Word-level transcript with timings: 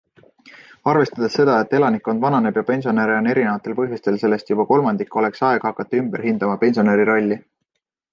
Arvestades 0.91 1.35
seda, 1.39 1.57
et 1.65 1.75
elanikkond 1.79 2.23
vananeb 2.23 2.57
ja 2.59 2.63
pensionäre 2.69 3.17
on 3.23 3.29
erinevatel 3.33 3.75
põhjustel 3.81 4.17
sellest 4.23 4.49
juba 4.53 4.65
kolmandik, 4.71 5.19
oleks 5.23 5.45
aeg 5.51 5.69
hakata 5.69 5.99
ümber 6.01 6.25
hindama 6.29 6.57
pensionäri 6.65 7.07
rolli. 7.11 7.39